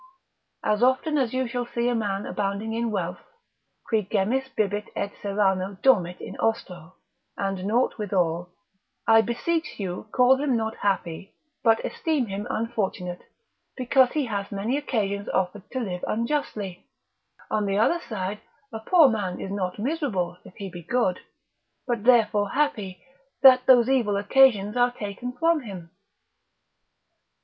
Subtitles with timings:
[0.63, 3.19] As often as you shall see a man abounding in wealth,
[3.87, 6.95] qui gemmis bibit et Serrano dormit in ostro,
[7.37, 8.49] and naught withal,
[9.05, 13.21] I beseech you call him not happy, but esteem him unfortunate,
[13.77, 16.87] because he hath many occasions offered to live unjustly;
[17.51, 18.41] on the other side,
[18.73, 21.19] a poor man is not miserable, if he be good,
[21.85, 23.03] but therefore happy,
[23.43, 25.91] that those evil occasions are taken from him.